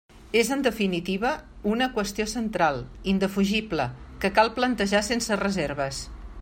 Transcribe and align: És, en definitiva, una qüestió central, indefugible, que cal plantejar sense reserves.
És, 0.39 0.47
en 0.53 0.61
definitiva, 0.67 1.33
una 1.73 1.89
qüestió 1.97 2.27
central, 2.31 2.81
indefugible, 3.15 3.87
que 4.25 4.35
cal 4.39 4.53
plantejar 4.61 5.05
sense 5.13 5.41
reserves. 5.45 6.05